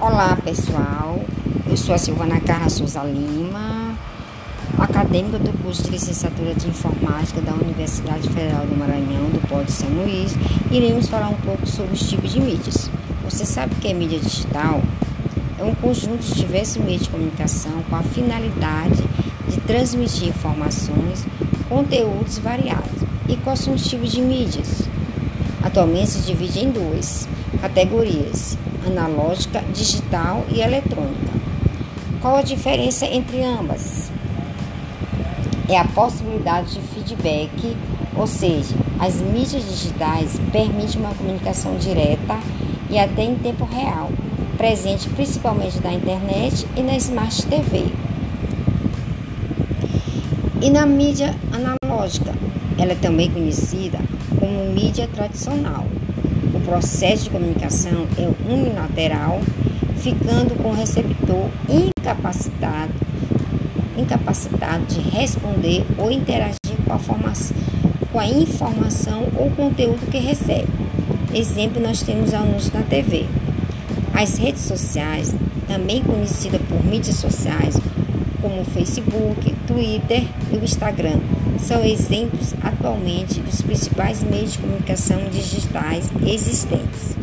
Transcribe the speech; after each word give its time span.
Olá 0.00 0.34
pessoal, 0.42 1.20
eu 1.68 1.76
sou 1.76 1.94
a 1.94 1.98
Silvana 1.98 2.40
Carla 2.40 2.70
Souza 2.70 3.02
Lima, 3.02 3.94
acadêmica 4.78 5.38
do 5.38 5.52
curso 5.62 5.82
de 5.82 5.90
licenciatura 5.90 6.54
de 6.54 6.68
informática 6.68 7.42
da 7.42 7.52
Universidade 7.52 8.26
Federal 8.30 8.64
do 8.64 8.78
Maranhão, 8.78 9.28
do 9.28 9.46
Polo 9.46 9.64
de 9.64 9.72
São 9.72 9.90
Luís. 9.90 10.34
Iremos 10.70 11.06
falar 11.06 11.28
um 11.28 11.36
pouco 11.42 11.66
sobre 11.66 11.92
os 11.92 12.08
tipos 12.08 12.32
de 12.32 12.40
mídias. 12.40 12.90
Você 13.28 13.44
sabe 13.44 13.74
que 13.74 13.88
é 13.88 13.92
mídia 13.92 14.18
digital? 14.18 14.80
É 15.58 15.64
um 15.64 15.74
conjunto 15.74 16.24
de 16.24 16.32
diversos 16.32 16.82
meios 16.82 17.02
de 17.02 17.10
comunicação 17.10 17.82
com 17.90 17.96
a 17.96 18.02
finalidade 18.02 19.04
de 19.50 19.60
transmitir 19.60 20.28
informações, 20.28 21.26
conteúdos 21.68 22.38
variados. 22.38 23.02
E 23.28 23.36
quais 23.36 23.60
são 23.60 23.74
os 23.74 23.86
tipos 23.86 24.10
de 24.10 24.22
mídias? 24.22 24.88
Atualmente 25.62 26.08
se 26.08 26.20
divide 26.22 26.60
em 26.60 26.70
duas 26.70 27.28
categorias: 27.60 28.56
analógica, 28.86 29.62
digital 29.72 30.44
e 30.50 30.60
eletrônica. 30.60 31.32
Qual 32.20 32.36
a 32.36 32.42
diferença 32.42 33.06
entre 33.06 33.42
ambas? 33.42 34.10
É 35.68 35.78
a 35.78 35.84
possibilidade 35.84 36.74
de 36.74 36.80
feedback, 36.80 37.76
ou 38.16 38.26
seja, 38.26 38.74
as 38.98 39.16
mídias 39.16 39.64
digitais 39.64 40.38
permitem 40.52 41.00
uma 41.00 41.14
comunicação 41.14 41.76
direta 41.76 42.38
e 42.90 42.98
até 42.98 43.22
em 43.22 43.36
tempo 43.36 43.64
real, 43.64 44.10
presente 44.58 45.08
principalmente 45.08 45.80
na 45.82 45.92
internet 45.92 46.66
e 46.76 46.82
na 46.82 46.96
Smart 46.96 47.46
TV. 47.46 47.86
E 50.60 50.68
na 50.68 50.84
mídia 50.84 51.34
analógica, 51.52 52.34
ela 52.76 52.92
é 52.92 52.96
também 52.96 53.30
conhecida 53.30 53.98
como 54.38 54.72
mídia 54.74 55.08
tradicional 55.14 55.86
o 56.52 56.60
processo 56.60 57.24
de 57.24 57.30
comunicação 57.30 58.06
é 58.18 58.52
unilateral, 58.52 59.40
ficando 59.96 60.60
com 60.62 60.70
o 60.70 60.74
receptor 60.74 61.48
incapacitado, 61.68 62.92
incapacitado 63.96 64.84
de 64.86 65.00
responder 65.00 65.84
ou 65.98 66.10
interagir 66.10 66.56
com 66.86 66.92
a, 66.92 67.32
com 68.10 68.18
a 68.18 68.26
informação 68.26 69.28
ou 69.36 69.50
conteúdo 69.50 70.10
que 70.10 70.18
recebe. 70.18 70.68
Exemplo, 71.32 71.80
nós 71.80 72.02
temos 72.02 72.34
anúncios 72.34 72.72
na 72.72 72.82
TV. 72.82 73.26
As 74.12 74.36
redes 74.38 74.62
sociais, 74.62 75.34
também 75.68 76.02
conhecidas 76.02 76.60
por 76.62 76.84
mídias 76.84 77.16
sociais, 77.16 77.78
como 78.42 78.64
Facebook, 78.64 79.54
Twitter 79.66 80.24
e 80.52 80.56
o 80.56 80.64
Instagram, 80.64 81.20
são 81.60 81.84
exemplos 81.84 82.54
atualmente 82.62 83.40
dos 83.40 83.62
principais 83.62 84.22
meios 84.22 84.52
de 84.52 84.58
comunicação 84.58 85.18
digitais 85.30 86.10
existentes. 86.26 87.16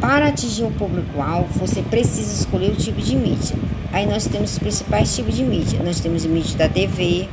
Para 0.00 0.28
atingir 0.28 0.64
o 0.64 0.70
público-alvo, 0.70 1.48
você 1.58 1.82
precisa 1.82 2.32
escolher 2.32 2.70
o 2.70 2.76
tipo 2.76 3.00
de 3.00 3.16
mídia. 3.16 3.56
Aí 3.92 4.06
nós 4.06 4.26
temos 4.26 4.52
os 4.52 4.58
principais 4.58 5.14
tipos 5.14 5.34
de 5.34 5.42
mídia. 5.42 5.82
Nós 5.82 6.00
temos 6.00 6.24
mídia 6.24 6.56
da 6.56 6.68
TV, 6.68 7.28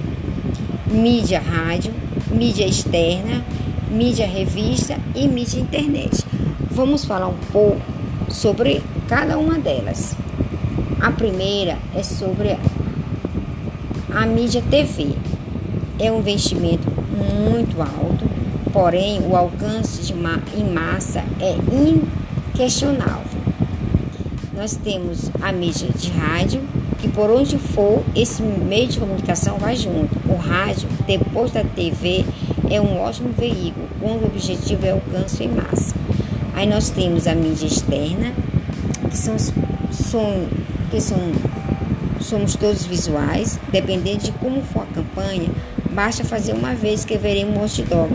mídia 0.87 1.39
rádio, 1.39 1.93
mídia 2.31 2.65
externa, 2.65 3.43
mídia 3.91 4.25
revista 4.25 4.97
e 5.13 5.27
mídia 5.27 5.59
internet. 5.59 6.25
Vamos 6.71 7.05
falar 7.05 7.27
um 7.27 7.37
pouco 7.51 7.81
sobre 8.29 8.81
cada 9.07 9.37
uma 9.37 9.59
delas. 9.59 10.15
A 10.99 11.11
primeira 11.11 11.77
é 11.93 12.01
sobre 12.01 12.57
a 14.15 14.27
mídia 14.27 14.61
TV 14.69 15.09
é 15.99 16.11
um 16.11 16.19
investimento 16.19 16.87
muito 17.17 17.81
alto, 17.81 18.29
porém 18.71 19.19
o 19.27 19.35
alcance 19.35 20.03
de 20.03 20.13
ma 20.13 20.39
em 20.55 20.71
massa 20.71 21.23
é 21.39 21.55
inquestionável. 22.51 23.41
Nós 24.55 24.75
temos 24.75 25.31
a 25.41 25.51
mídia 25.51 25.89
de 25.89 26.11
rádio, 26.11 26.61
que 26.99 27.07
por 27.09 27.31
onde 27.31 27.57
for, 27.57 28.03
esse 28.15 28.43
meio 28.43 28.87
de 28.87 28.99
comunicação 28.99 29.57
vai 29.57 29.75
junto. 29.75 30.15
O 30.29 30.35
rádio, 30.35 30.87
depois 31.07 31.51
da 31.51 31.63
TV, 31.63 32.23
é 32.69 32.79
um 32.79 32.99
ótimo 33.01 33.29
veículo 33.35 33.87
quando 33.99 34.23
o 34.23 34.25
objetivo 34.27 34.85
é 34.85 34.91
alcance 34.91 35.43
em 35.43 35.49
massa. 35.49 35.95
Aí 36.53 36.67
nós 36.67 36.91
temos 36.91 37.25
a 37.25 37.33
mídia 37.33 37.65
externa, 37.65 38.31
que 39.09 39.17
são, 39.17 39.37
são, 39.91 40.45
que 40.91 41.01
são 41.01 41.17
somos 42.33 42.55
todos 42.55 42.83
visuais, 42.87 43.59
dependendo 43.71 44.23
de 44.23 44.31
como 44.31 44.59
for 44.63 44.81
a 44.81 44.85
campanha, 44.87 45.49
basta 45.91 46.23
fazer 46.23 46.53
uma 46.53 46.73
vez 46.73 47.05
que 47.05 47.15
veremos 47.15 47.55
um 47.55 47.61
outdoor, 47.61 48.09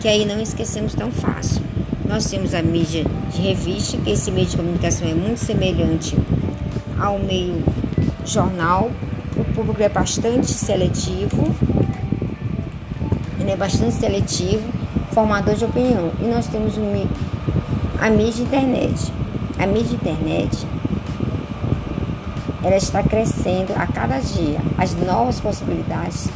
que 0.00 0.08
aí 0.08 0.24
não 0.24 0.40
esquecemos 0.40 0.94
tão 0.94 1.12
fácil. 1.12 1.60
Nós 2.08 2.24
temos 2.30 2.54
a 2.54 2.62
mídia 2.62 3.04
de 3.30 3.42
revista, 3.42 3.98
que 3.98 4.10
esse 4.10 4.30
meio 4.30 4.46
de 4.46 4.56
comunicação 4.56 5.06
é 5.06 5.12
muito 5.12 5.36
semelhante 5.36 6.16
ao 6.98 7.18
meio 7.18 7.62
jornal. 8.24 8.90
O 9.36 9.44
público 9.52 9.82
é 9.82 9.88
bastante 9.90 10.50
seletivo, 10.50 11.54
ele 13.38 13.50
é 13.50 13.56
bastante 13.56 13.96
seletivo, 13.96 14.66
formador 15.12 15.56
de 15.56 15.66
opinião. 15.66 16.10
E 16.22 16.24
nós 16.24 16.46
temos 16.46 16.72
a 18.00 18.08
mídia 18.08 18.42
internet. 18.44 19.12
A 19.58 19.66
mídia 19.66 19.94
internet 19.94 20.66
ela 22.66 22.76
está 22.76 23.00
crescendo 23.00 23.72
a 23.76 23.86
cada 23.86 24.18
dia. 24.18 24.58
As 24.76 24.92
novas 24.96 25.38
possibilidades 25.38 26.26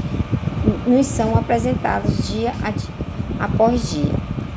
nos 0.87 1.07
são 1.07 1.37
apresentadas 1.37 2.29
dia, 2.29 2.53
dia 2.53 2.89
após 3.41 3.91
dia. 3.91 4.13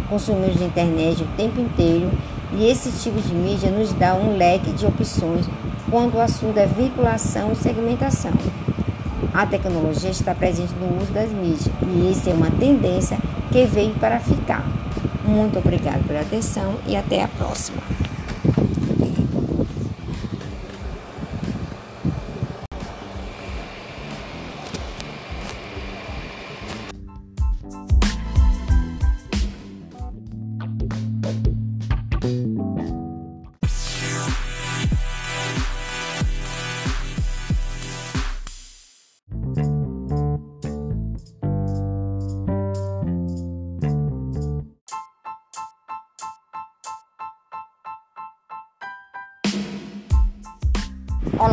Consumimos 0.07 0.61
internet 0.65 1.23
o 1.23 1.27
tempo 1.35 1.59
inteiro 1.59 2.11
e 2.55 2.67
esse 2.67 2.91
tipo 2.91 3.19
de 3.19 3.33
mídia 3.33 3.71
nos 3.71 3.91
dá 3.93 4.13
um 4.13 4.37
leque 4.37 4.71
de 4.71 4.85
opções 4.85 5.49
quando 5.89 6.13
o 6.13 6.21
assunto 6.21 6.59
é 6.59 6.67
vinculação 6.67 7.51
e 7.51 7.55
segmentação. 7.55 8.33
A 9.33 9.47
tecnologia 9.47 10.11
está 10.11 10.35
presente 10.35 10.73
no 10.75 11.01
uso 11.01 11.11
das 11.11 11.31
mídias 11.31 11.71
e 11.87 12.11
isso 12.11 12.29
é 12.29 12.33
uma 12.33 12.51
tendência 12.51 13.17
que 13.51 13.65
veio 13.65 13.95
para 13.95 14.19
ficar. 14.19 14.63
Muito 15.25 15.57
obrigado 15.57 16.05
pela 16.07 16.21
atenção 16.21 16.75
e 16.85 16.95
até 16.95 17.23
a 17.23 17.27
próxima. 17.27 17.81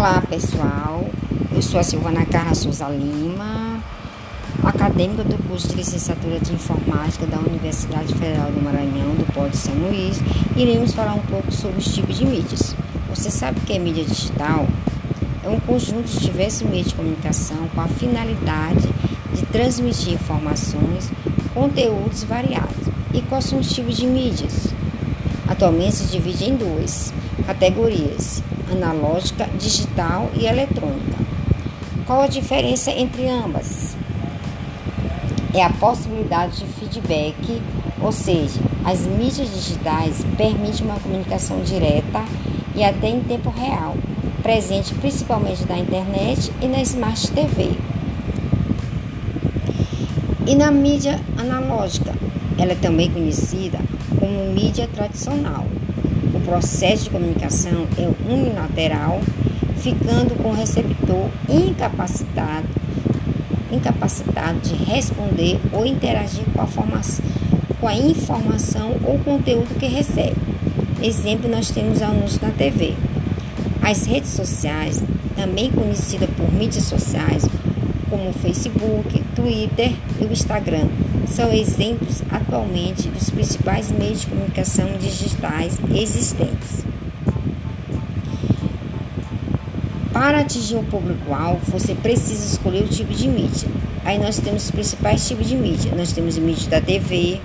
Olá 0.00 0.22
pessoal, 0.27 1.05
eu 1.55 1.61
sou 1.61 1.78
a 1.78 1.83
Silvana 1.83 2.25
Carla 2.25 2.55
Souza 2.55 2.88
Lima, 2.88 3.84
acadêmica 4.65 5.22
do 5.22 5.37
curso 5.47 5.69
de 5.69 5.75
licenciatura 5.75 6.41
de 6.41 6.55
informática 6.55 7.27
da 7.27 7.38
Universidade 7.38 8.15
Federal 8.15 8.50
do 8.50 8.65
Maranhão, 8.65 9.15
do 9.15 9.31
Polo 9.34 9.50
de 9.50 9.59
São 9.59 9.75
Luís. 9.75 10.19
Iremos 10.56 10.94
falar 10.94 11.12
um 11.12 11.21
pouco 11.21 11.53
sobre 11.53 11.81
os 11.81 11.94
tipos 11.94 12.16
de 12.16 12.25
mídias. 12.25 12.75
Você 13.15 13.31
sabe 13.31 13.61
que 13.61 13.75
é 13.75 13.78
mídia 13.78 14.03
digital? 14.03 14.66
É 15.44 15.50
um 15.50 15.61
conjunto 15.61 16.06
de 16.06 16.19
diversos 16.19 16.67
meios 16.67 16.88
de 16.88 16.94
comunicação 16.94 17.69
com 17.75 17.82
a 17.82 17.88
finalidade 17.88 18.88
de 19.35 19.44
transmitir 19.52 20.14
informações, 20.14 21.12
conteúdos 21.52 22.25
variados. 22.25 22.88
E 23.12 23.20
quais 23.20 23.44
são 23.44 23.58
os 23.58 23.70
tipos 23.70 23.99
de 23.99 24.06
mídias? 24.06 24.73
Atualmente 25.50 25.97
se 25.97 26.05
divide 26.05 26.49
em 26.49 26.55
duas 26.55 27.12
categorias: 27.44 28.41
analógica, 28.70 29.49
digital 29.58 30.31
e 30.38 30.47
eletrônica. 30.47 31.19
Qual 32.06 32.23
a 32.23 32.29
diferença 32.29 32.93
entre 32.93 33.29
ambas? 33.29 33.97
É 35.52 35.64
a 35.64 35.70
possibilidade 35.70 36.61
de 36.61 36.67
feedback, 36.67 37.61
ou 38.00 38.12
seja, 38.12 38.61
as 38.85 39.00
mídias 39.00 39.52
digitais 39.52 40.25
permitem 40.37 40.87
uma 40.87 41.00
comunicação 41.00 41.61
direta 41.62 42.25
e 42.76 42.85
até 42.85 43.08
em 43.08 43.20
tempo 43.20 43.50
real, 43.50 43.97
presente 44.44 44.94
principalmente 44.94 45.67
na 45.69 45.76
internet 45.76 46.52
e 46.62 46.69
na 46.69 46.81
Smart 46.82 47.29
TV. 47.32 47.73
E 50.47 50.55
na 50.55 50.70
mídia 50.70 51.20
analógica, 51.37 52.14
ela 52.56 52.73
é 52.73 52.76
também 52.76 53.11
conhecida 53.11 53.81
como 54.31 54.53
mídia 54.53 54.87
tradicional. 54.87 55.67
O 56.32 56.41
processo 56.41 57.05
de 57.05 57.11
comunicação 57.11 57.87
é 57.99 58.32
unilateral, 58.32 59.21
ficando 59.79 60.41
com 60.41 60.50
o 60.50 60.55
receptor 60.55 61.29
incapacitado, 61.49 62.69
incapacitado 63.73 64.61
de 64.61 64.75
responder 64.77 65.59
ou 65.73 65.85
interagir 65.85 66.44
com 66.55 66.62
a, 66.62 66.69
com 67.81 67.88
a 67.88 67.94
informação 67.94 68.97
ou 69.05 69.19
conteúdo 69.19 69.77
que 69.79 69.87
recebe. 69.87 70.37
Exemplo, 71.03 71.50
nós 71.50 71.71
temos 71.71 72.00
anúncios 72.00 72.41
na 72.41 72.50
TV. 72.50 72.94
As 73.83 74.06
redes 74.06 74.31
sociais, 74.31 75.03
também 75.35 75.71
conhecidas 75.71 76.29
por 76.37 76.53
mídias 76.53 76.85
sociais, 76.85 77.44
como 78.09 78.33
Facebook, 78.35 79.23
Twitter 79.35 79.93
e 80.21 80.25
o 80.25 80.33
Instagram, 80.33 80.87
são 81.31 81.53
exemplos 81.53 82.23
atualmente 82.31 83.09
dos 83.09 83.31
principais 83.31 83.91
meios 83.91 84.23
de 84.23 84.27
comunicação 84.27 84.87
digitais 84.99 85.79
existentes. 85.94 86.85
Para 90.12 90.41
atingir 90.41 90.77
o 90.77 90.82
público-alvo, 90.82 91.61
você 91.71 91.94
precisa 91.94 92.44
escolher 92.44 92.82
o 92.82 92.88
tipo 92.88 93.15
de 93.15 93.29
mídia. 93.29 93.69
Aí 94.05 94.19
nós 94.19 94.38
temos 94.38 94.65
os 94.65 94.71
principais 94.71 95.27
tipos 95.27 95.49
de 95.49 95.56
mídia. 95.56 95.94
Nós 95.94 96.12
temos 96.12 96.37
mídia 96.37 96.69
da 96.69 96.81
TV, 96.81 97.41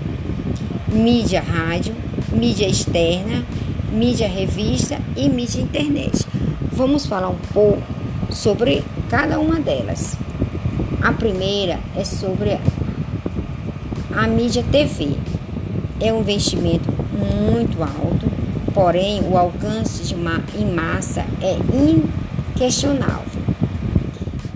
mídia 0.88 1.40
rádio, 1.40 1.94
mídia 2.32 2.68
externa, 2.68 3.44
mídia 3.92 4.28
revista 4.28 4.98
e 5.16 5.28
mídia 5.28 5.60
internet. 5.60 6.26
Vamos 6.72 7.06
falar 7.06 7.28
um 7.28 7.38
pouco 7.54 7.82
sobre 8.30 8.82
cada 9.08 9.38
uma 9.38 9.60
delas. 9.60 10.16
A 11.02 11.12
primeira 11.12 11.78
é 11.96 12.04
sobre 12.04 12.58
a 14.16 14.26
mídia 14.26 14.64
TV. 14.72 15.10
É 16.00 16.10
um 16.10 16.20
investimento 16.20 16.90
muito 17.12 17.82
alto, 17.82 18.26
porém 18.72 19.20
o 19.22 19.36
alcance 19.36 20.02
de 20.04 20.14
em 20.14 20.74
massa 20.74 21.24
é 21.42 21.58
inquestionável. 22.54 23.42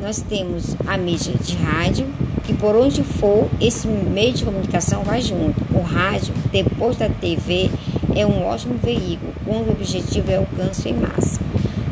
Nós 0.00 0.24
temos 0.26 0.74
a 0.86 0.96
mídia 0.96 1.34
de 1.34 1.56
rádio, 1.56 2.06
que 2.44 2.54
por 2.54 2.74
onde 2.74 3.02
for, 3.02 3.48
esse 3.60 3.86
meio 3.86 4.32
de 4.32 4.44
comunicação 4.44 5.02
vai 5.02 5.20
junto. 5.20 5.60
O 5.74 5.82
rádio, 5.82 6.32
depois 6.50 6.96
da 6.96 7.10
TV, 7.10 7.70
é 8.16 8.24
um 8.24 8.46
ótimo 8.46 8.76
veículo, 8.82 9.34
quando 9.44 9.68
o 9.68 9.72
objetivo 9.72 10.30
é 10.30 10.36
alcance 10.36 10.88
em 10.88 10.94
massa. 10.94 11.38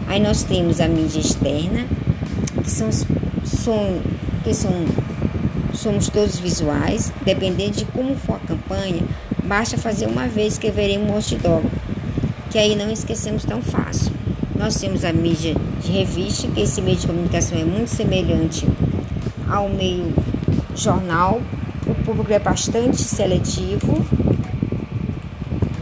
Aí 0.07 0.21
nós 0.21 0.43
temos 0.43 0.81
a 0.81 0.89
mídia 0.89 1.21
externa, 1.21 1.85
que 2.63 2.71
são, 2.71 2.91
são, 3.45 4.01
que 4.43 4.55
são 4.55 4.73
somos 5.79 6.09
todos 6.09 6.39
visuais, 6.39 7.13
dependendo 7.25 7.77
de 7.77 7.85
como 7.87 8.17
for 8.17 8.37
a 8.37 8.47
campanha, 8.47 9.03
basta 9.45 9.79
fazer 9.79 10.07
uma 10.07 10.27
vez 10.27 10.59
que 10.59 10.71
veremos 10.71 11.09
um 11.09 11.15
outdoor, 11.15 11.63
que 12.51 12.59
aí 12.59 12.75
não 12.75 12.91
esquecemos 12.91 13.45
tão 13.45 13.63
fácil. 13.63 14.13
Nós 14.57 14.75
temos 14.77 15.05
a 15.05 15.13
mídia 15.13 15.55
de 15.81 15.93
revista, 15.93 16.49
que 16.49 16.61
esse 16.61 16.83
meio 16.83 16.97
de 16.97 17.07
comunicação 17.07 17.57
é 17.57 17.65
muito 17.65 17.89
semelhante 17.89 18.67
ao 19.49 19.69
meio 19.69 20.13
jornal. 20.75 21.41
O 21.87 21.95
público 22.05 22.33
é 22.33 22.41
bastante 22.41 23.01
seletivo, 23.01 24.05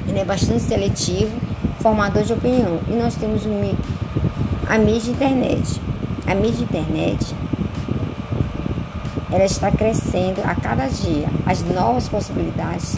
ele 0.06 0.19
é 0.19 0.25
bastante 0.25 0.62
seletivo, 0.62 1.34
formador 1.81 2.22
de 2.22 2.34
opinião. 2.34 2.81
E 2.88 2.92
nós 2.92 3.14
temos 3.14 3.42
a 4.69 4.78
mídia 4.78 5.10
internet. 5.10 5.81
A 6.26 6.34
mídia 6.34 6.64
internet 6.64 7.34
ela 9.31 9.44
está 9.44 9.70
crescendo 9.70 10.40
a 10.44 10.55
cada 10.55 10.87
dia. 10.87 11.28
As 11.44 11.62
novas 11.62 12.08
possibilidades 12.08 12.96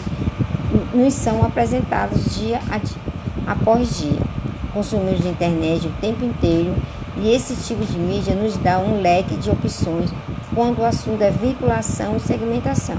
nos 0.93 1.13
são 1.13 1.43
apresentadas 1.43 2.35
dia, 2.35 2.59
dia 2.59 3.09
após 3.47 3.97
dia 3.97 4.19
consumimos 4.73 5.25
internet 5.25 5.87
o 5.87 5.91
tempo 6.01 6.23
inteiro 6.23 6.75
e 7.17 7.31
esse 7.31 7.55
tipo 7.55 7.83
de 7.83 7.97
mídia 7.97 8.35
nos 8.35 8.55
dá 8.57 8.79
um 8.79 9.01
leque 9.01 9.35
de 9.35 9.49
opções 9.49 10.11
quando 10.53 10.79
o 10.79 10.85
assunto 10.85 11.21
é 11.21 11.31
vinculação 11.31 12.15
e 12.15 12.19
segmentação. 12.19 12.95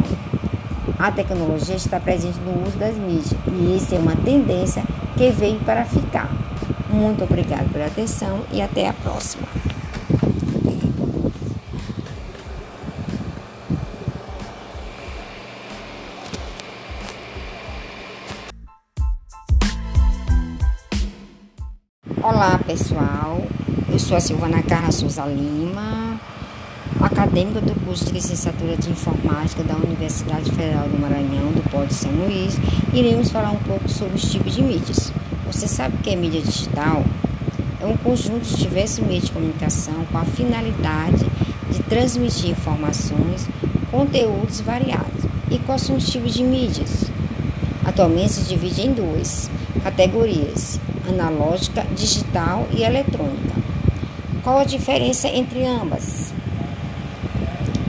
A 0.98 1.10
tecnologia 1.10 1.76
está 1.76 1.98
presente 1.98 2.38
no 2.40 2.66
uso 2.66 2.76
das 2.76 2.94
mídias 2.96 3.34
e 3.46 3.76
isso 3.76 3.94
é 3.94 3.98
uma 3.98 4.16
tendência 4.16 4.82
que 5.16 5.30
veio 5.30 5.58
para 5.60 5.84
ficar. 5.84 6.30
Muito 6.90 7.24
obrigado 7.24 7.72
pela 7.72 7.86
atenção 7.86 8.40
e 8.52 8.60
até 8.60 8.88
a 8.88 8.92
próxima. 8.92 9.46
Pessoal, 22.90 23.40
eu 23.88 23.98
sou 24.00 24.16
a 24.16 24.20
Silvana 24.20 24.60
Carla 24.64 24.90
Souza 24.90 25.24
Lima, 25.24 26.18
acadêmica 27.00 27.60
do 27.60 27.72
curso 27.84 28.06
de 28.06 28.14
licenciatura 28.14 28.76
de 28.76 28.90
informática 28.90 29.62
da 29.62 29.76
Universidade 29.76 30.50
Federal 30.50 30.88
do 30.88 30.98
Maranhão, 30.98 31.52
do 31.52 31.62
Polo 31.70 31.86
de 31.86 31.94
São 31.94 32.10
Luís. 32.10 32.58
Iremos 32.92 33.30
falar 33.30 33.52
um 33.52 33.58
pouco 33.58 33.88
sobre 33.88 34.16
os 34.16 34.28
tipos 34.28 34.56
de 34.56 34.62
mídias. 34.62 35.12
Você 35.46 35.68
sabe 35.68 35.94
o 35.94 35.98
que 35.98 36.10
é 36.10 36.16
mídia 36.16 36.40
digital? 36.40 37.04
É 37.80 37.86
um 37.86 37.96
conjunto 37.96 38.42
de 38.42 38.56
diversos 38.56 39.06
meios 39.06 39.26
de 39.26 39.30
comunicação 39.30 40.04
com 40.10 40.18
a 40.18 40.24
finalidade 40.24 41.24
de 41.70 41.82
transmitir 41.84 42.50
informações, 42.50 43.48
conteúdos 43.92 44.60
variados. 44.62 45.24
E 45.48 45.58
quais 45.60 45.82
são 45.82 45.94
os 45.96 46.08
tipos 46.10 46.34
de 46.34 46.42
mídias? 46.42 47.04
Atualmente 47.84 48.32
se 48.32 48.48
divide 48.48 48.82
em 48.82 48.92
duas 48.92 49.48
categorias: 49.84 50.80
analógica, 51.08 51.84
digital 51.94 52.66
e 52.72 52.82
eletrônica. 52.82 53.54
Qual 54.42 54.58
a 54.58 54.64
diferença 54.64 55.28
entre 55.28 55.64
ambas? 55.66 56.32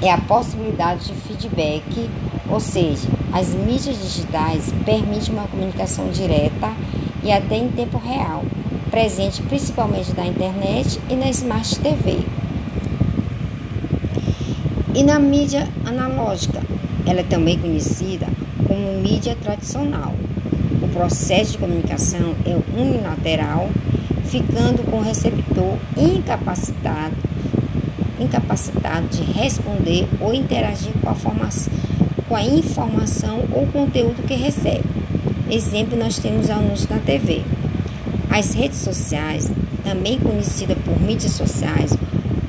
É 0.02 0.12
a 0.12 0.18
possibilidade 0.18 1.08
de 1.08 1.14
feedback, 1.14 2.10
ou 2.50 2.60
seja, 2.60 3.08
as 3.32 3.50
mídias 3.50 4.02
digitais 4.02 4.74
permitem 4.84 5.34
uma 5.34 5.48
comunicação 5.48 6.10
direta 6.10 6.74
e 7.24 7.32
até 7.32 7.56
em 7.56 7.70
tempo 7.70 7.98
real, 7.98 8.44
presente 8.90 9.42
principalmente 9.44 10.16
na 10.16 10.26
internet 10.26 11.00
e 11.10 11.16
na 11.16 11.30
Smart 11.30 11.80
TV. 11.80 12.20
E 14.94 15.04
na 15.04 15.20
mídia 15.20 15.68
analógica, 15.86 16.62
ela 17.06 17.22
é 17.22 17.24
também 17.24 17.58
conhecida 17.58 18.28
como 18.68 19.02
mídia 19.02 19.38
tradicional 19.42 20.14
o 20.82 20.88
processo 20.88 21.54
de 21.54 21.58
comunicação 21.60 22.36
é 22.46 22.58
unilateral, 22.80 23.70
ficando 24.26 24.84
com 24.90 24.98
o 24.98 25.02
receptor 25.02 25.78
incapacitado, 25.96 27.16
incapacitado 28.20 29.08
de 29.08 29.22
responder 29.24 30.08
ou 30.20 30.34
interagir 30.34 30.92
com 31.02 31.10
a, 31.10 31.16
com 32.28 32.36
a 32.36 32.44
informação 32.44 33.44
ou 33.52 33.68
conteúdo 33.68 34.26
que 34.26 34.34
recebe. 34.34 34.86
Exemplo, 35.50 35.98
nós 35.98 36.18
temos 36.18 36.50
anúncios 36.50 36.90
na 36.90 36.98
TV. 36.98 37.42
As 38.30 38.54
redes 38.54 38.80
sociais, 38.80 39.52
também 39.84 40.18
conhecidas 40.18 40.78
por 40.86 41.00
mídias 41.00 41.34
sociais, 41.34 41.92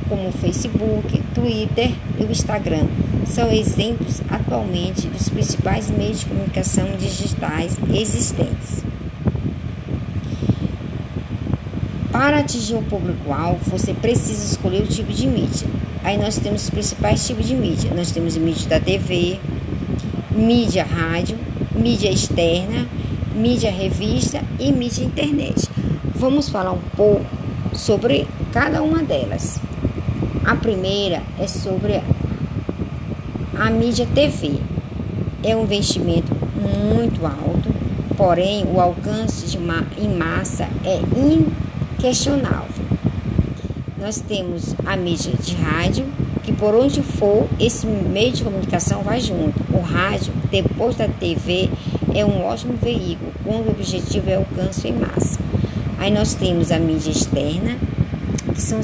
como 0.08 0.30
Facebook, 0.30 1.20
Twitter 1.34 1.90
e 2.18 2.24
o 2.24 2.30
Instagram, 2.30 2.86
são 3.32 3.50
exemplos 3.50 4.20
atualmente 4.28 5.08
dos 5.08 5.30
principais 5.30 5.90
meios 5.90 6.20
de 6.20 6.26
comunicação 6.26 6.86
digitais 6.98 7.78
existentes. 7.90 8.84
Para 12.12 12.40
atingir 12.40 12.74
o 12.74 12.82
público-alvo, 12.82 13.58
você 13.70 13.94
precisa 13.94 14.44
escolher 14.44 14.82
o 14.82 14.86
tipo 14.86 15.10
de 15.10 15.26
mídia. 15.26 15.66
Aí 16.04 16.18
nós 16.18 16.36
temos 16.36 16.64
os 16.64 16.70
principais 16.70 17.26
tipos 17.26 17.46
de 17.46 17.54
mídia. 17.54 17.90
Nós 17.94 18.10
temos 18.10 18.36
mídia 18.36 18.68
da 18.68 18.78
TV, 18.78 19.40
mídia 20.30 20.84
rádio, 20.84 21.38
mídia 21.74 22.10
externa, 22.10 22.86
mídia 23.34 23.70
revista 23.70 24.42
e 24.60 24.70
mídia 24.70 25.04
internet. 25.04 25.70
Vamos 26.14 26.50
falar 26.50 26.72
um 26.72 26.82
pouco 26.94 27.24
sobre 27.72 28.28
cada 28.52 28.82
uma 28.82 29.02
delas. 29.02 29.58
A 30.44 30.54
primeira 30.54 31.22
é 31.38 31.46
sobre 31.46 32.02
a 33.62 33.70
mídia 33.70 34.08
TV. 34.12 34.58
É 35.44 35.54
um 35.54 35.62
investimento 35.62 36.34
muito 36.60 37.24
alto, 37.24 37.72
porém 38.16 38.64
o 38.64 38.80
alcance 38.80 39.46
de 39.46 39.56
uma, 39.56 39.86
em 39.96 40.08
massa 40.08 40.68
é 40.84 41.00
inquestionável. 41.96 42.84
Nós 43.96 44.18
temos 44.18 44.74
a 44.84 44.96
mídia 44.96 45.32
de 45.40 45.54
rádio, 45.54 46.06
que 46.42 46.52
por 46.52 46.74
onde 46.74 47.02
for, 47.02 47.46
esse 47.60 47.86
meio 47.86 48.32
de 48.32 48.42
comunicação 48.42 49.04
vai 49.04 49.20
junto. 49.20 49.54
O 49.72 49.80
rádio, 49.80 50.32
depois 50.50 50.96
da 50.96 51.06
TV, 51.06 51.70
é 52.12 52.24
um 52.24 52.44
ótimo 52.44 52.74
veículo, 52.82 53.30
quando 53.44 53.68
o 53.68 53.70
objetivo 53.70 54.28
é 54.28 54.34
alcance 54.34 54.88
em 54.88 54.92
massa. 54.92 55.38
Aí 55.98 56.10
nós 56.10 56.34
temos 56.34 56.72
a 56.72 56.80
mídia 56.80 57.12
externa, 57.12 57.76
que 58.52 58.60
são, 58.60 58.80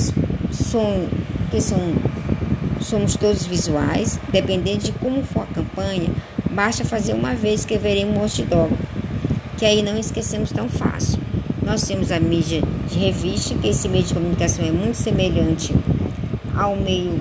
são 0.53 1.09
que 1.51 1.61
são, 1.61 1.79
somos 2.89 3.17
todos 3.17 3.45
visuais, 3.45 4.19
dependendo 4.33 4.85
de 4.85 4.93
como 4.93 5.23
for 5.23 5.43
a 5.43 5.55
campanha, 5.55 6.09
basta 6.51 6.85
fazer 6.85 7.13
uma 7.13 7.35
vez 7.35 7.65
que 7.65 7.77
veremos 7.77 8.17
um 8.17 8.23
outdoor, 8.23 8.71
que 9.59 9.67
aí 9.67 9.83
não 9.83 9.99
esquecemos 9.99 10.51
tão 10.51 10.69
fácil. 10.69 11.19
Nós 11.63 11.83
temos 11.83 12.11
a 12.11 12.19
mídia 12.19 12.63
de 12.89 12.99
revista, 12.99 13.55
que 13.55 13.69
esse 13.69 13.89
meio 13.89 14.05
de 14.05 14.15
comunicação 14.15 14.65
é 14.65 14.73
muito 14.73 14.97
semelhante 14.97 15.75
ao 16.57 16.77
meio 16.77 17.21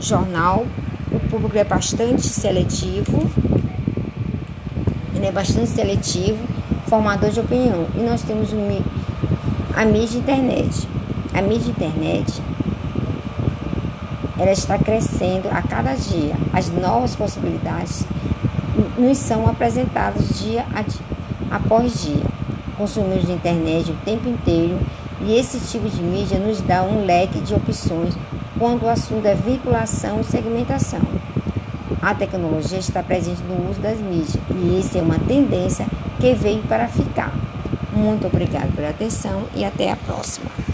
jornal, 0.00 0.66
o 1.12 1.20
público 1.30 1.56
é 1.56 1.64
bastante 1.64 2.26
seletivo, 2.26 3.30
ele 5.14 5.26
é 5.26 5.32
bastante 5.32 5.70
seletivo, 5.70 6.38
formador 6.88 7.30
de 7.30 7.38
opinião. 7.38 7.86
E 7.94 8.00
nós 8.00 8.22
temos 8.22 8.50
a 9.74 9.84
mídia 9.84 10.18
internet. 10.18 10.88
A 11.32 11.40
mídia 11.40 11.70
internet 11.70 12.42
ela 14.38 14.52
está 14.52 14.78
crescendo 14.78 15.48
a 15.50 15.62
cada 15.62 15.94
dia. 15.94 16.34
As 16.52 16.70
novas 16.70 17.16
possibilidades 17.16 18.04
nos 18.98 19.18
são 19.18 19.48
apresentadas 19.48 20.38
dia, 20.38 20.64
dia 20.64 21.16
após 21.50 22.02
dia. 22.02 22.24
Consumimos 22.76 23.30
internet 23.30 23.90
o 23.90 23.96
tempo 24.04 24.28
inteiro 24.28 24.78
e 25.22 25.34
esse 25.34 25.58
tipo 25.60 25.88
de 25.88 26.02
mídia 26.02 26.38
nos 26.38 26.60
dá 26.60 26.82
um 26.82 27.06
leque 27.06 27.40
de 27.40 27.54
opções 27.54 28.14
quando 28.58 28.84
o 28.84 28.88
assunto 28.88 29.26
é 29.26 29.34
vinculação 29.34 30.20
e 30.20 30.24
segmentação. 30.24 31.00
A 32.02 32.14
tecnologia 32.14 32.78
está 32.78 33.02
presente 33.02 33.42
no 33.42 33.70
uso 33.70 33.80
das 33.80 33.98
mídias 33.98 34.36
e 34.50 34.78
essa 34.78 34.98
é 34.98 35.02
uma 35.02 35.18
tendência 35.18 35.86
que 36.20 36.34
veio 36.34 36.62
para 36.64 36.86
ficar. 36.88 37.32
Muito 37.92 38.26
obrigado 38.26 38.74
pela 38.76 38.90
atenção 38.90 39.44
e 39.54 39.64
até 39.64 39.90
a 39.90 39.96
próxima. 39.96 40.65